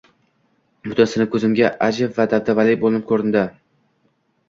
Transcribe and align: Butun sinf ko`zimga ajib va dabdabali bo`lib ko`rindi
Butun 0.87 1.09
sinf 1.11 1.27
ko`zimga 1.35 1.71
ajib 1.91 2.19
va 2.19 2.29
dabdabali 2.35 2.81
bo`lib 2.87 3.01
ko`rindi 3.15 3.49